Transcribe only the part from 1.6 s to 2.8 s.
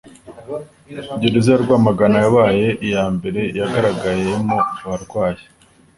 Rwamagana yabaye